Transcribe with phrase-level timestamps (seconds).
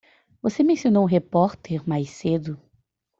[0.41, 2.59] Você mencionou um repórter mais cedo?